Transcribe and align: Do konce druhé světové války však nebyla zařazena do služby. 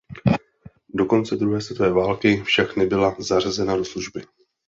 Do 0.93 1.05
konce 1.05 1.35
druhé 1.35 1.61
světové 1.61 1.91
války 1.91 2.43
však 2.45 2.75
nebyla 2.75 3.15
zařazena 3.19 3.77
do 3.77 3.85
služby. 3.85 4.21